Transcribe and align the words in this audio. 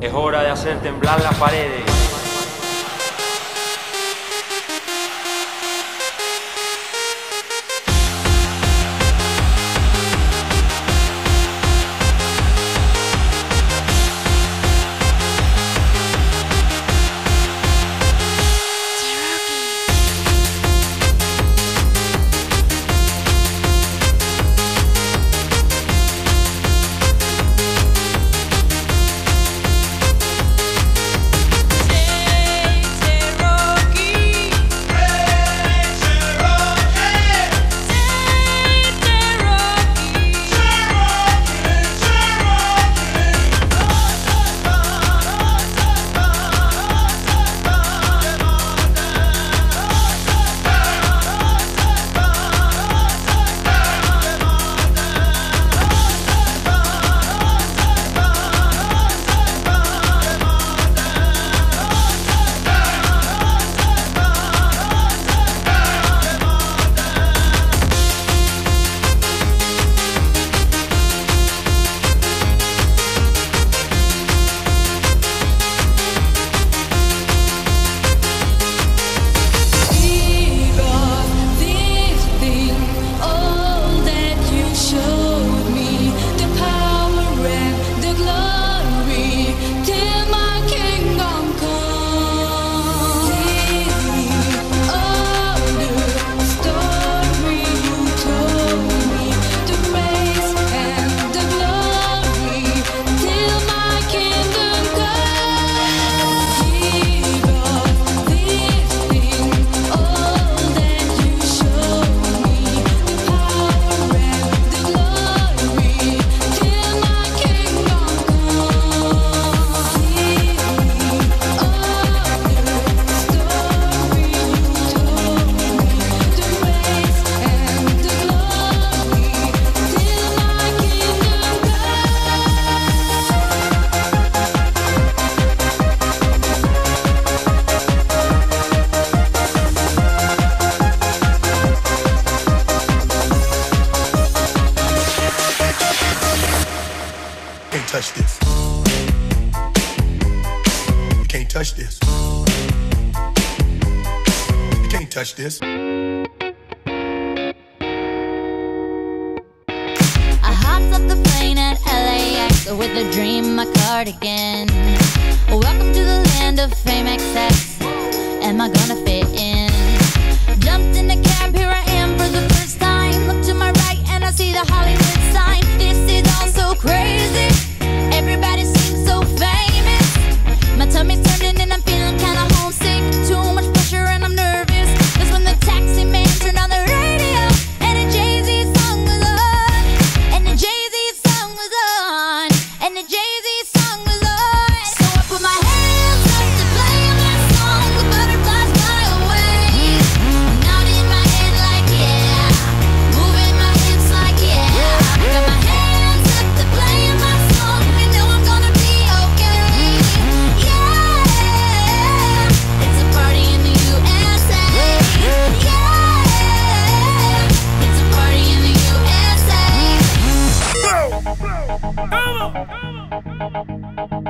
Es 0.00 0.12
hora 0.12 0.42
de 0.42 0.50
hacer 0.50 0.78
temblar 0.80 1.22
las 1.22 1.34
paredes. 1.36 1.95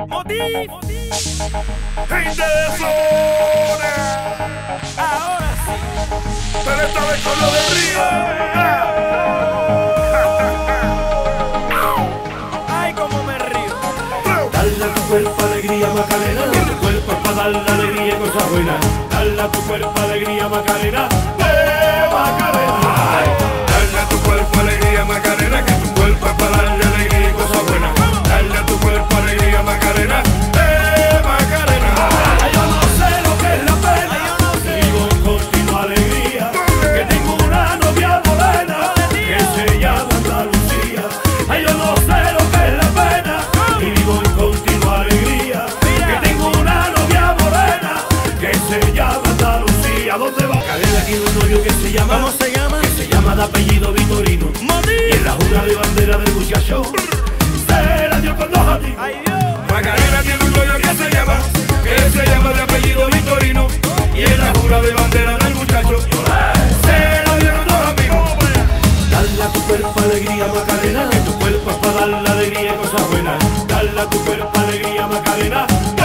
Motiv. 0.07 0.69
Gente 2.09 2.43
de 2.43 2.65
zona. 2.77 3.93
Ahora 4.97 5.51
sí. 5.65 5.75
Pero 6.65 6.81
esta 6.81 7.01
vez 7.05 7.19
con 7.21 7.37
lo 7.41 7.47
de 7.51 7.61
río. 7.75 8.03
Ay, 12.69 12.93
como 12.93 13.23
me 13.23 13.37
río. 13.37 13.75
Dale 14.51 14.83
a 14.83 14.93
tu 14.93 15.01
cuerpo 15.01 15.43
alegría, 15.43 15.87
Macarena. 15.89 16.41
Tu 16.67 16.77
cuerpo 16.77 17.11
es 17.11 17.17
para 17.19 17.35
dar 17.35 17.69
alegría 17.73 18.13
y 18.15 18.17
cosas 18.17 18.49
buenas. 18.49 18.79
Dale 19.11 19.41
a 19.41 19.51
tu 19.51 19.61
cuerpo 19.61 20.01
alegría, 20.01 20.47
Macarena. 20.47 21.09
¡Eh, 21.39 22.09
Macarena! 22.11 22.79
Dale 23.67 23.99
a 23.99 24.09
tu 24.09 24.17
cuerpo 24.19 24.59
alegría, 24.59 25.05
Macarena. 25.05 25.65
Que 25.65 25.73
tu 25.73 25.93
cuerpo 25.93 26.25
es 26.25 26.33
para 26.33 26.57
darle 26.57 26.85
alegría. 26.85 27.06
Ay, 29.87 30.03
eh, 30.03 30.11
yo 32.53 32.63
no 32.65 32.81
sé 32.97 33.09
lo 33.23 33.33
que 33.37 33.49
es 33.55 33.63
la 33.63 33.75
pena, 33.85 34.19
yo 34.65 34.71
vivo 34.75 35.07
con 35.07 35.37
continua 35.37 35.83
alegría, 35.83 36.51
que 36.81 37.05
tengo 37.05 37.31
una 37.45 37.77
novia 37.77 38.21
morena, 38.25 38.77
que 39.11 39.39
se 39.55 39.79
llama 39.79 40.09
Andalucía. 40.11 41.03
Ay, 41.47 41.63
yo 41.63 41.73
no 41.73 41.95
sé 41.95 42.19
lo 42.33 42.43
que 42.51 42.61
es 42.67 42.73
la 42.83 42.89
pena, 42.99 43.35
vivo 43.79 44.21
en 44.25 44.31
continua 44.33 44.99
alegría, 45.01 45.65
que 45.79 46.27
tengo 46.27 46.47
una 46.49 46.89
novia 46.89 47.35
morena, 47.39 47.93
que 48.41 48.51
se 48.53 48.91
llama 48.91 49.23
Andalucía. 49.23 50.17
¿Dónde 50.17 50.45
va? 50.47 50.55
Macarena 50.55 50.99
tiene 51.05 51.23
un 51.25 51.39
novio 51.39 51.63
que 51.63 51.69
se 51.69 51.91
llama, 51.93 52.13
¿cómo 52.15 52.31
se 52.31 52.51
llama? 52.51 52.81
Que 52.81 52.89
se 52.89 53.07
llama 53.07 53.35
de 53.37 53.43
apellido 53.43 53.93
Vitorino. 53.93 54.47
Y 54.85 55.15
es 55.15 55.23
la 55.23 55.31
jura 55.31 55.63
de 55.63 55.75
bandera 55.75 56.17
del 56.17 56.33
muchacho. 56.33 56.81
Dale 73.97 74.09
a 74.09 74.11
tu 74.11 74.23
cuerpo 74.25 74.59
alegría, 74.59 75.07
Macarena. 75.07 75.96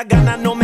I 0.00 0.04
got 0.04 0.40
no 0.40 0.59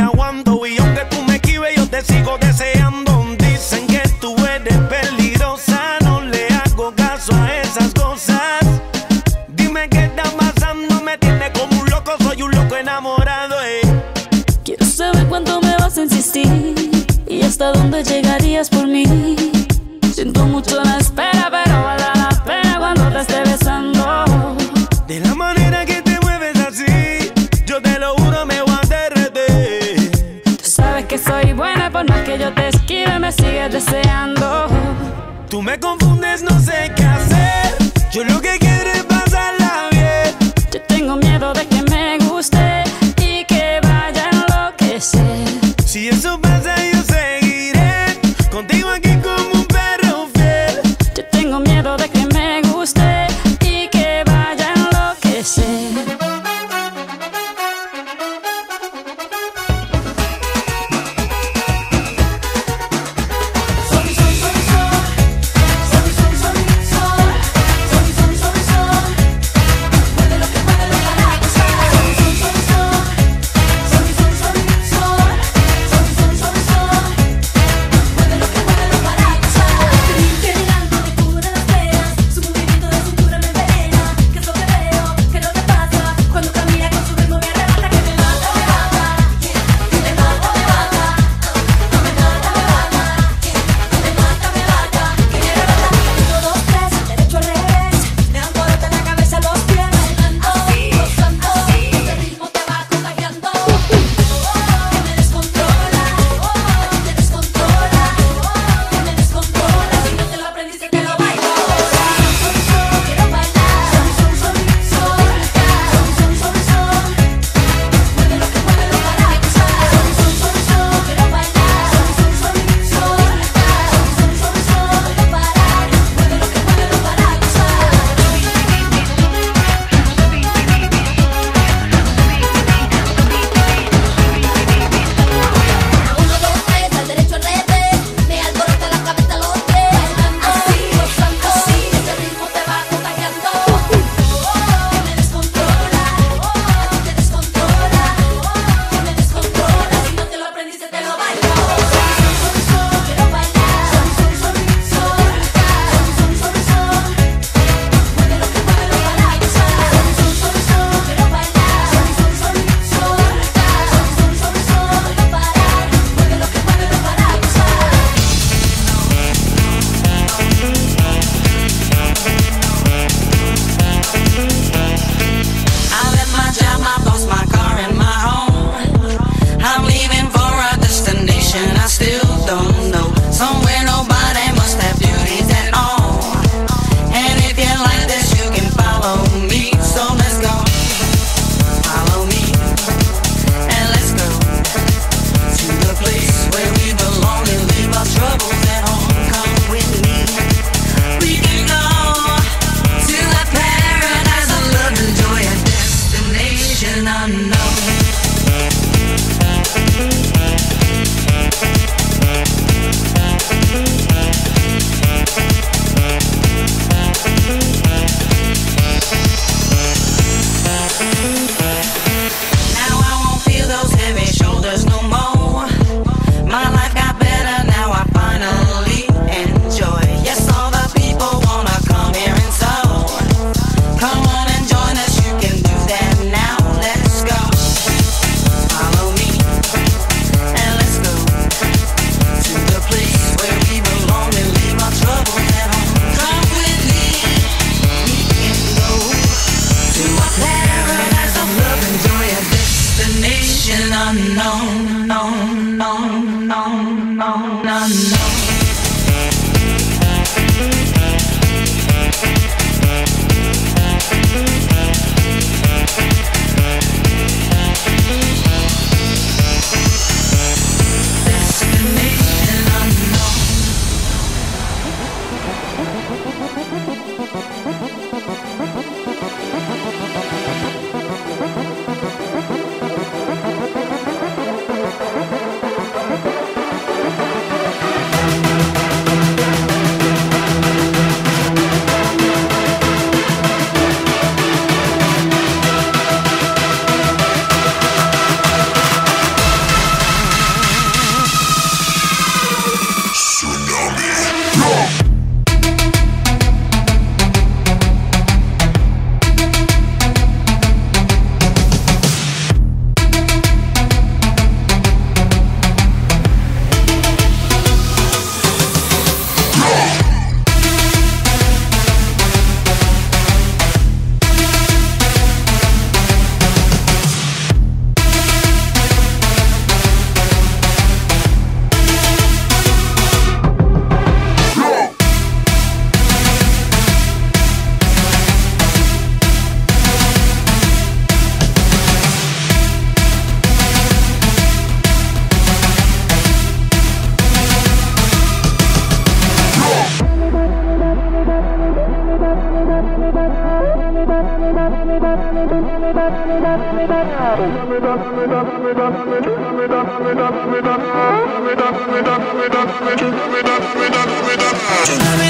Tsunami 364.84 365.25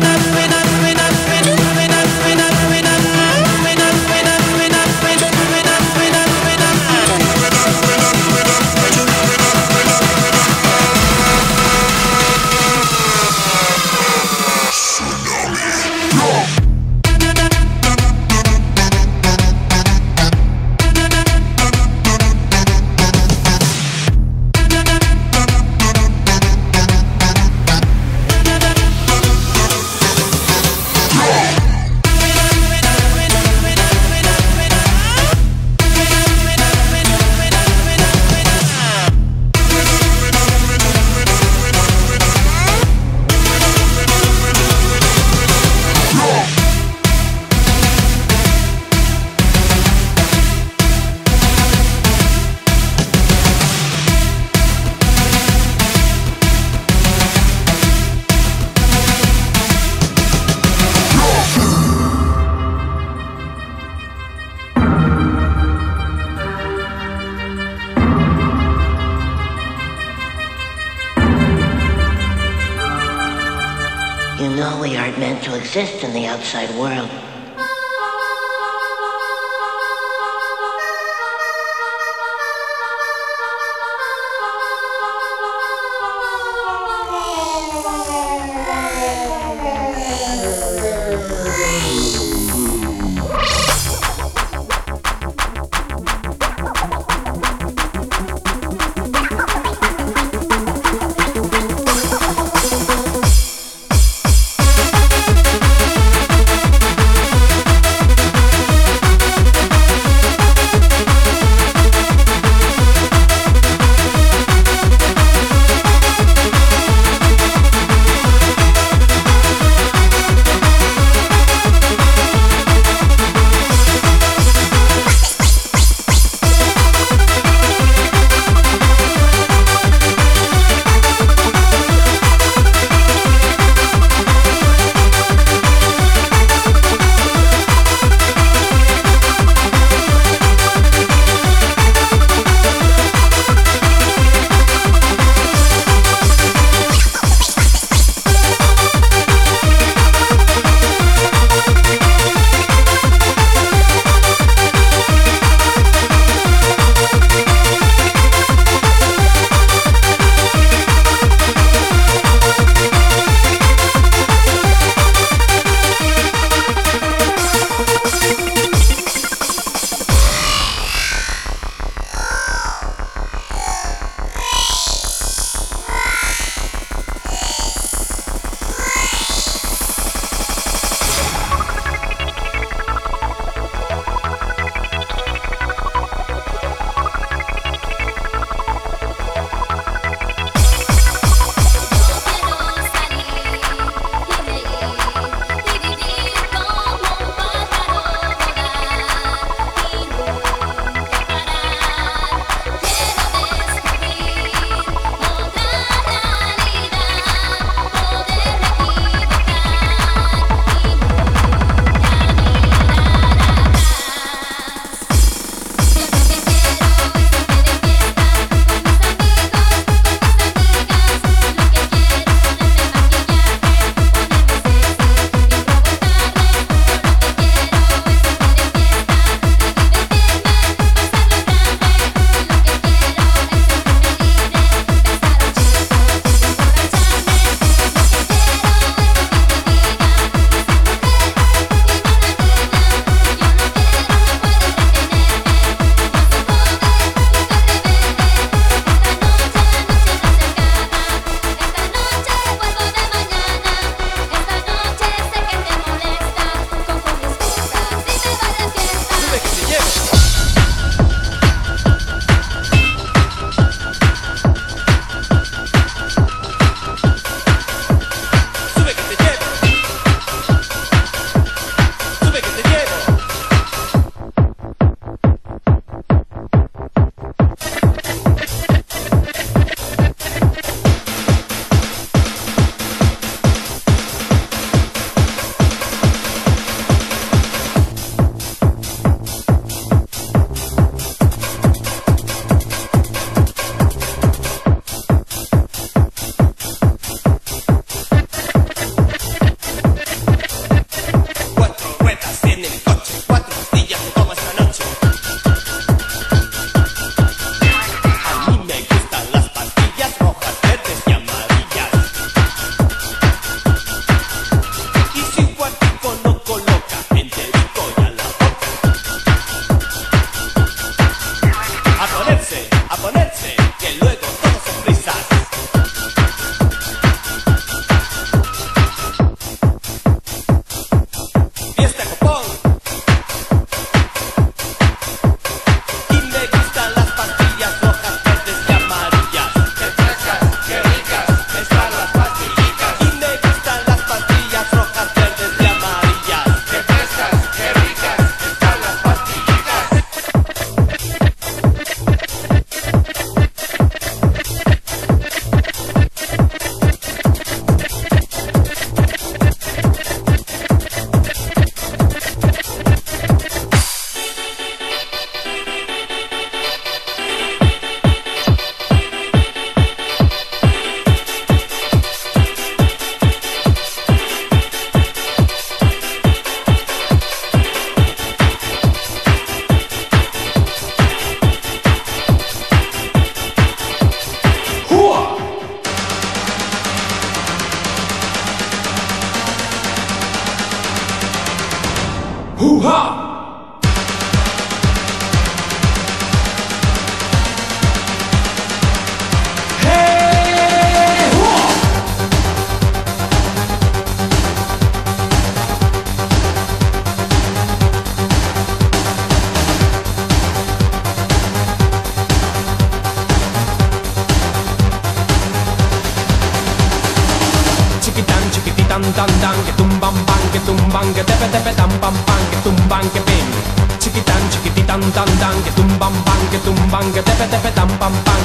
outside 76.46 76.70
world. 76.78 76.95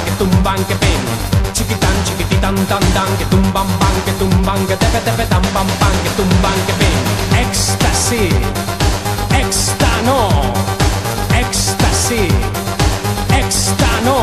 que 0.04 0.10
tumban, 0.12 0.64
que 0.64 0.74
pin. 0.76 1.00
Chiquitán, 1.52 1.96
chiquititán, 2.04 2.56
tan, 2.66 2.84
tan, 2.94 3.10
que 3.18 3.24
tumban, 3.26 3.66
pan, 3.80 3.94
que 4.04 4.12
tumban, 4.12 4.66
que 4.66 4.76
tepe, 4.76 5.00
tepe, 5.00 5.24
tan, 5.26 5.42
pan, 5.42 5.66
que 6.02 6.10
tumban, 6.18 6.58
que 6.66 6.74
pin. 6.80 6.98
Éxtasis, 7.44 8.34
éxtano, 9.42 10.18
éxtasis, 11.42 12.32
éxtano. 13.40 14.16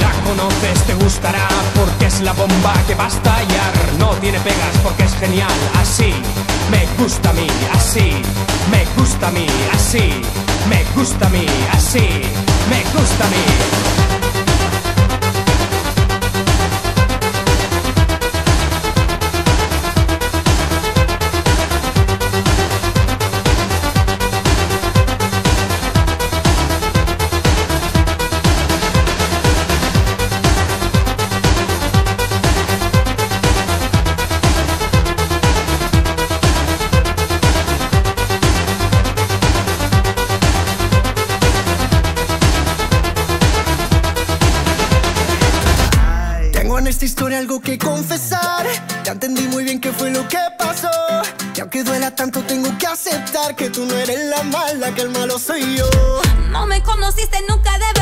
La 0.00 0.12
conoces, 0.26 0.78
te 0.86 0.94
gustará, 0.94 1.48
porque 1.74 2.06
es 2.06 2.20
la 2.20 2.32
bomba 2.32 2.74
que 2.86 2.94
va 2.94 3.04
a 3.04 3.08
estallar. 3.08 3.74
No 3.98 4.08
tiene 4.20 4.38
pegas 4.40 4.74
porque 4.82 5.04
es 5.04 5.14
genial, 5.16 5.58
así 5.80 6.14
me 6.70 6.86
gusta 6.98 7.30
a 7.30 7.32
mí, 7.34 7.46
así 7.72 8.22
me 8.70 8.84
gusta 8.96 9.28
a 9.28 9.30
mí, 9.30 9.46
así 9.72 10.22
me 10.68 10.84
gusta 10.96 11.26
a 11.26 11.30
mí, 11.30 11.46
así 11.72 12.22
me 12.70 12.82
gusta 12.98 13.24
a 13.24 13.28
mí. 13.28 14.23
algo 47.34 47.60
que 47.60 47.78
confesar. 47.78 48.66
Ya 49.04 49.12
entendí 49.12 49.42
muy 49.48 49.64
bien 49.64 49.80
qué 49.80 49.92
fue 49.92 50.10
lo 50.10 50.26
que 50.28 50.38
pasó. 50.58 50.90
Y 51.54 51.60
aunque 51.60 51.82
duela 51.84 52.10
tanto, 52.10 52.42
tengo 52.42 52.76
que 52.78 52.86
aceptar 52.86 53.54
que 53.56 53.70
tú 53.70 53.84
no 53.86 53.96
eres 53.96 54.18
la 54.28 54.42
mala, 54.44 54.94
que 54.94 55.02
el 55.02 55.10
malo 55.10 55.38
soy 55.38 55.76
yo. 55.76 55.88
No 56.50 56.66
me 56.66 56.82
conociste 56.82 57.38
nunca 57.48 57.78
de 57.78 57.93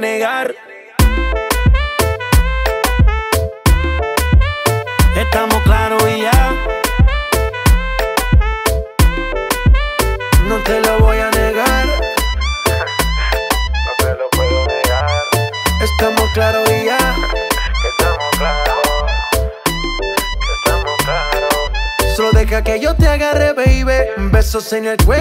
negar. 0.00 0.54
Estamos 5.16 5.62
claros 5.64 6.02
y 6.08 6.22
ya. 6.22 6.52
No 10.44 10.56
te 10.64 10.80
lo 10.80 11.00
voy 11.00 11.18
a 11.18 11.30
negar. 11.30 11.86
no 13.86 13.92
te 13.98 14.14
lo 14.14 14.30
puedo 14.30 14.66
negar. 14.66 15.06
Estamos 15.82 16.24
claros 16.34 16.70
y 16.70 16.84
ya. 16.84 17.16
Estamos 17.90 18.28
claros. 18.38 18.76
Estamos 20.56 20.96
claros. 21.04 22.16
Solo 22.16 22.32
deja 22.32 22.62
que 22.62 22.80
yo 22.80 22.94
te 22.94 23.08
agarre, 23.08 23.52
baby. 23.52 24.30
Besos 24.30 24.72
en 24.72 24.86
el 24.86 24.96
cuello 25.04 25.17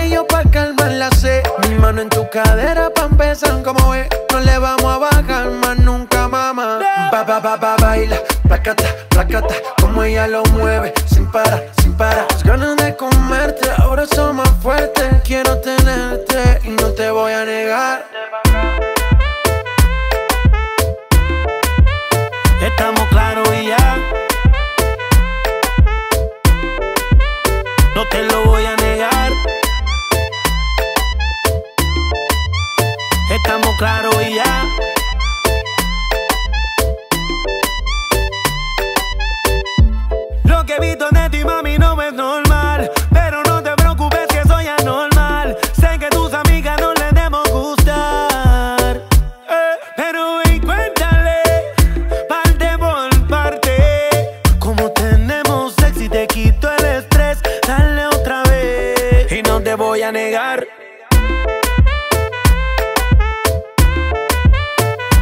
voy 59.78 60.02
a 60.02 60.12
negar. 60.12 60.68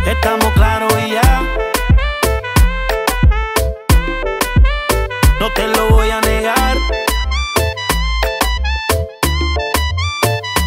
Estamos 0.08 0.54
claros 0.54 0.94
y 1.06 1.12
ya. 1.12 1.41
No 5.39 5.54
te 5.54 5.68
lo 5.68 5.89
voy 5.89 6.10
a 6.10 6.22
negar. 6.22 6.78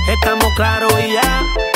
Estamos 0.08 0.52
claros 0.54 0.92
y 1.00 1.12
ya. 1.14 1.67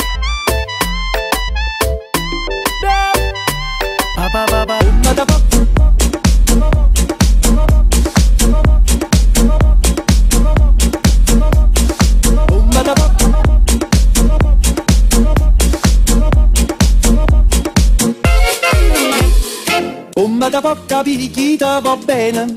Capire 20.93 21.27
chi 21.31 21.57
te 21.57 21.79
va 21.81 21.97
bene. 21.97 22.53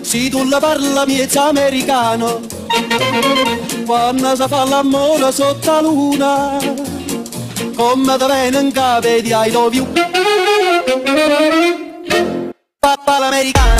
Se 0.00 0.30
tu 0.30 0.42
la 0.48 0.58
parla 0.58 1.04
miezza 1.04 1.48
americano. 1.48 2.40
Quando 3.84 4.34
si 4.34 4.44
fa 4.48 4.64
l'amore 4.64 5.30
sotto 5.30 5.70
la 5.70 5.80
luna 5.82 6.56
Come 7.76 8.16
te 8.16 8.26
viene 8.26 8.58
in 8.60 8.72
capo 8.72 9.06
di 9.06 9.28
I 9.28 9.50
love 9.52 9.76
you 9.76 9.86
Papà 12.80 13.18
l'americano 13.18 13.73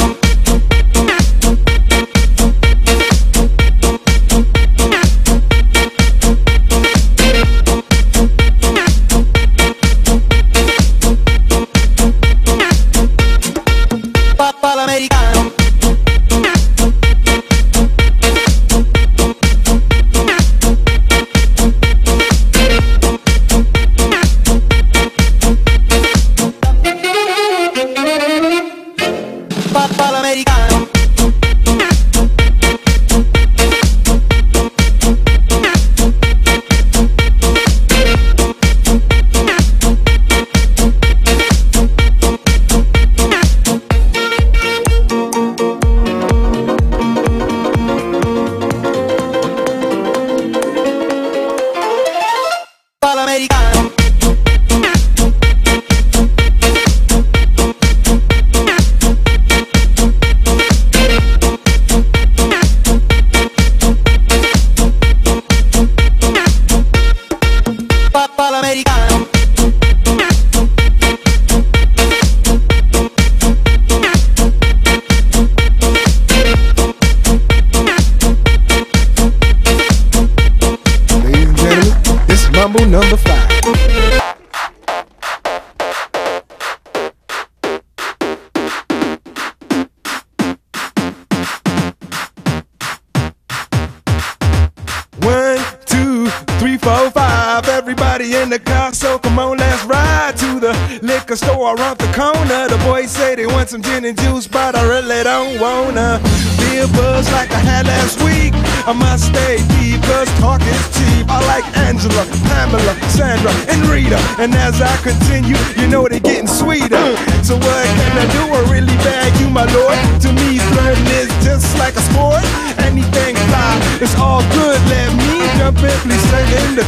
some 103.74 103.82
gin 103.82 104.04
and 104.04 104.23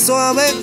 Suave 0.00 0.62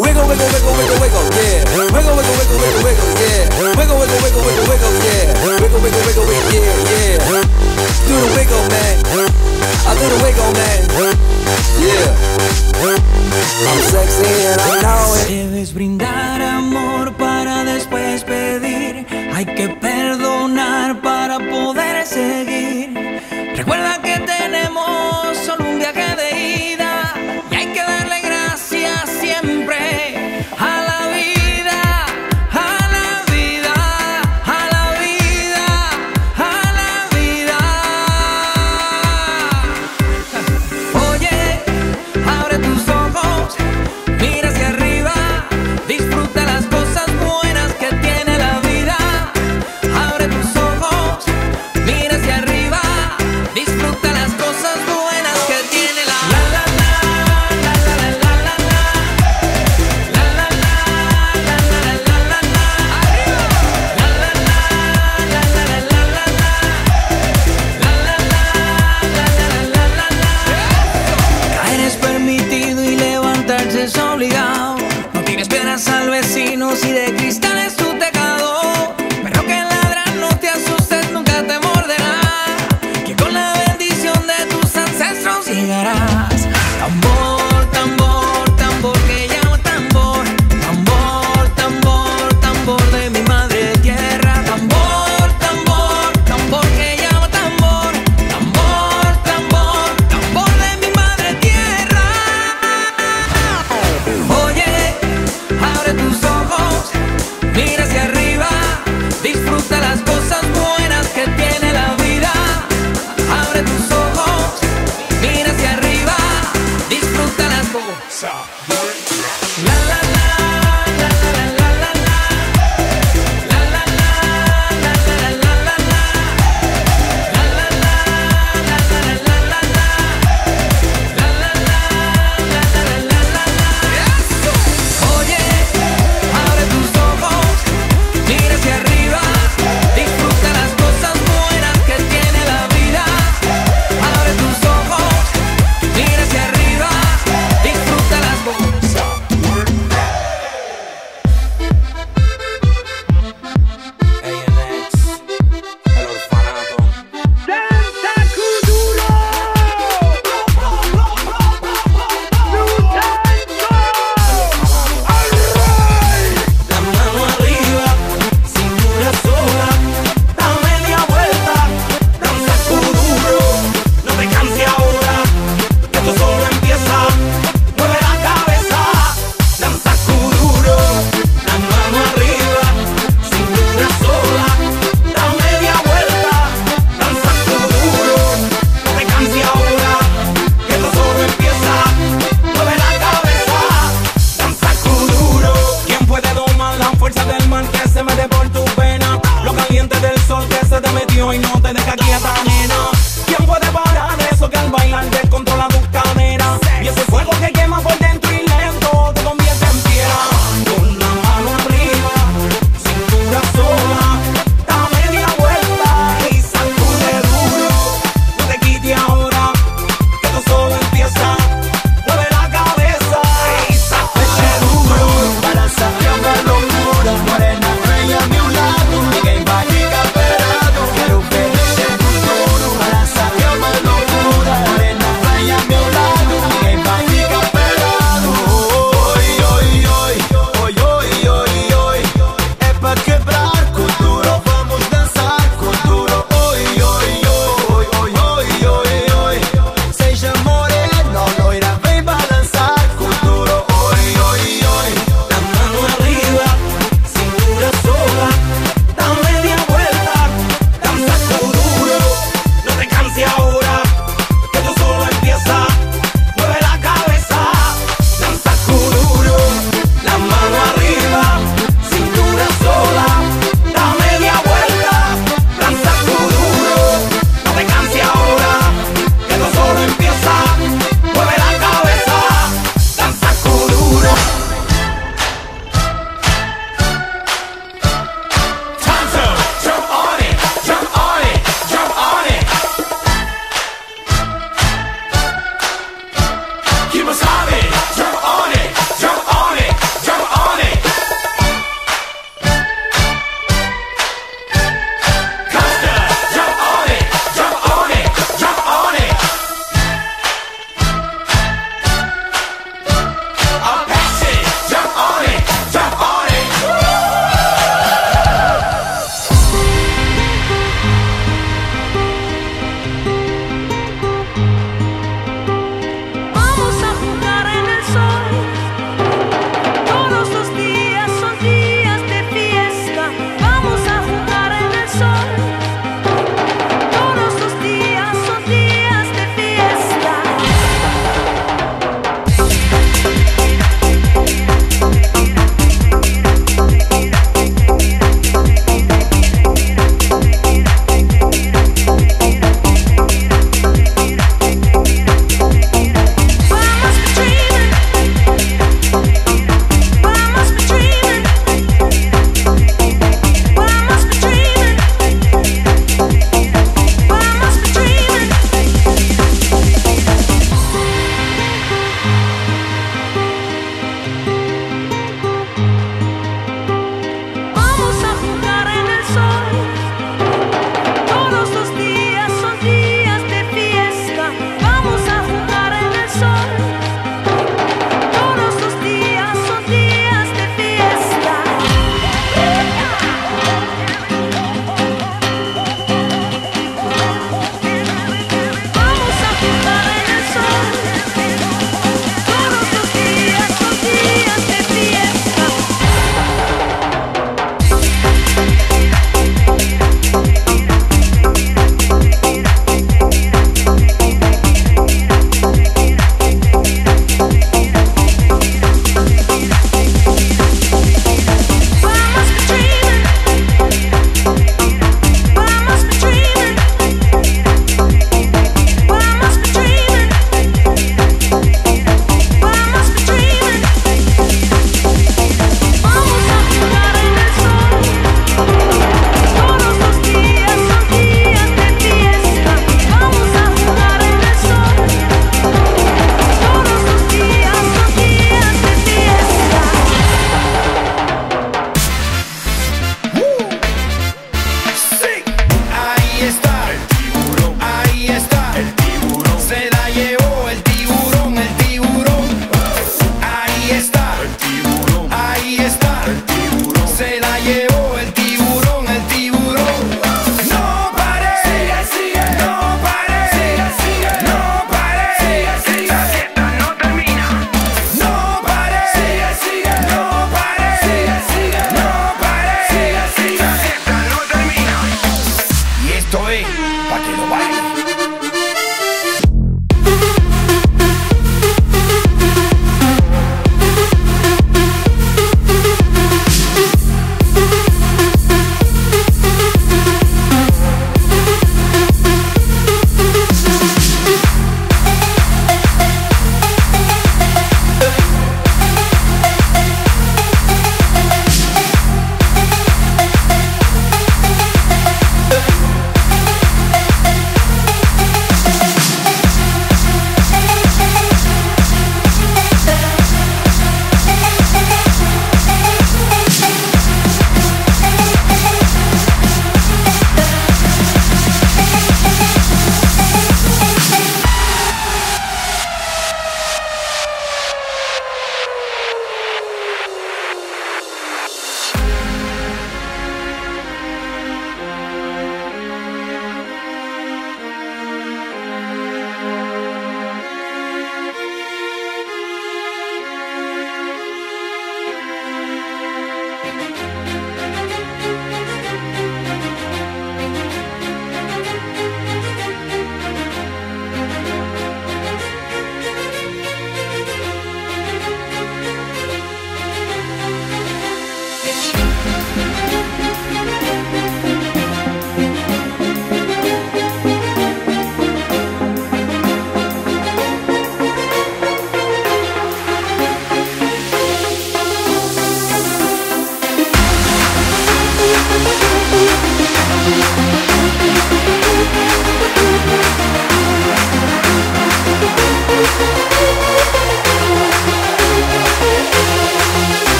Wiggle, 0.00 0.26
wiggle, 0.26 0.48
wiggle, 0.48 0.72
wiggle, 0.80 0.96
wiggle, 0.96 1.24
yeah. 1.36 1.60
Wiggle, 1.92 2.16
wiggle, 2.16 2.34
wiggle, 2.40 2.56
wiggle, 2.56 2.80
wiggle. 2.80 3.04
Wiggle, 3.76 3.98
wiggle, 4.00 4.20
wiggle, 4.24 4.40
wiggle, 4.40 4.64
wiggle. 4.64 4.92
Wiggle, 5.60 5.80
wiggle, 5.84 6.02
wiggle, 6.08 6.24
wiggle, 6.24 6.56
yeah, 6.56 7.20
the 8.08 8.16
wiggle, 8.32 8.64
wiggle, 10.24 10.50
man. 10.56 10.80
Yeah. 11.84 12.16
I'm 13.68 13.80
sexy 13.92 14.30
brindar 15.74 16.40
amor 16.40 17.12
para 17.16 17.64
después 17.64 18.24
pedir. 18.24 19.06
Hay 19.34 19.44
que 19.44 19.68
perdonar 19.68 21.00
para 21.02 21.09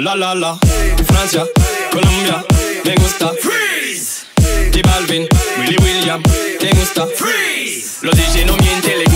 La 0.00 0.14
la 0.14 0.32
la. 0.32 0.56
Francia, 1.06 1.44
Colombia, 1.90 2.44
me 2.84 2.94
gusta. 2.94 3.32
Freeze. 3.40 4.26
J 4.72 4.80
Balvin, 4.82 5.26
Willy 5.58 5.76
William, 5.82 6.22
te 6.60 6.70
gusta. 6.70 7.04
Freeze. 7.16 7.98
Los 8.02 8.14
DJ 8.14 8.44
no 8.44 8.56
mienten, 8.58 9.07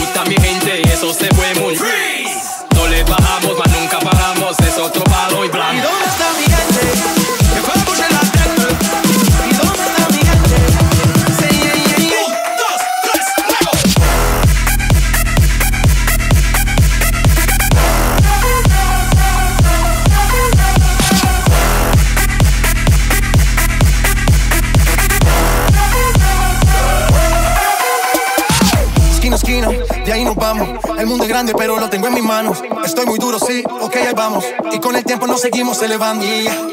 Y 34.71 34.79
con 34.79 34.95
el 34.97 35.05
tiempo 35.05 35.27
nos 35.27 35.41
seguimos 35.41 35.83
elevando. 35.83 36.25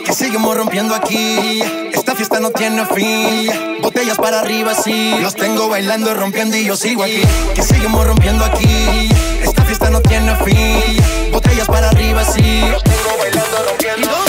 Que 0.06 0.14
seguimos 0.14 0.56
rompiendo 0.56 0.94
aquí. 0.94 1.62
Esta 1.94 2.16
fiesta 2.16 2.40
no 2.40 2.52
tiene 2.52 2.86
fin. 2.86 3.52
Botellas 3.82 4.18
para 4.18 4.42
arriba, 4.42 4.74
sí. 4.76 5.16
Los 5.22 5.36
tengo 5.36 5.70
bailando 5.70 6.14
rompiendo 6.14 6.58
y 6.58 6.66
yo 6.66 6.76
sigo 6.76 7.04
aquí. 7.04 7.22
Que 7.56 7.64
seguimos 7.64 8.06
rompiendo 8.06 8.46
aquí. 8.46 9.10
Esta 9.42 9.64
fiesta 9.64 9.90
no 9.90 10.02
tiene 10.02 10.36
fin. 10.38 11.32
Botellas 11.32 11.68
para 11.68 11.90
arriba, 11.90 12.24
sí. 12.24 12.62
Los 12.70 12.84
tengo 12.84 13.18
bailando, 13.18 13.58
rompiendo. 13.68 14.29